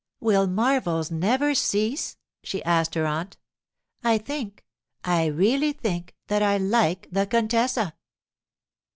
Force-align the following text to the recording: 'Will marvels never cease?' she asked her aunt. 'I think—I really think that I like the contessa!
'Will 0.19 0.47
marvels 0.47 1.11
never 1.11 1.53
cease?' 1.53 2.17
she 2.41 2.63
asked 2.63 2.95
her 2.95 3.05
aunt. 3.05 3.37
'I 4.03 4.17
think—I 4.17 5.27
really 5.27 5.73
think 5.73 6.15
that 6.25 6.41
I 6.41 6.57
like 6.57 7.07
the 7.11 7.27
contessa! 7.27 7.93